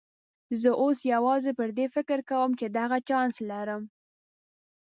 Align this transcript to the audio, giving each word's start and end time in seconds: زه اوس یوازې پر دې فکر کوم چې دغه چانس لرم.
زه 0.61 0.69
اوس 0.81 0.99
یوازې 1.13 1.51
پر 1.59 1.69
دې 1.77 1.85
فکر 1.95 2.19
کوم 2.29 2.49
چې 2.59 2.65
دغه 2.77 2.97
چانس 3.09 3.35
لرم. 3.49 3.83